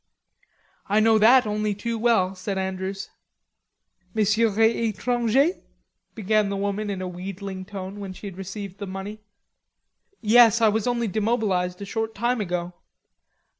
[0.89, 3.11] "I know that only too well," said Andrews.
[4.15, 5.61] "Monsieur est etranger...."
[6.15, 9.19] began the woman in a wheedling tone, when she had received the money.
[10.19, 10.59] "Yes.
[10.59, 12.73] I was only demobilized a short time ago."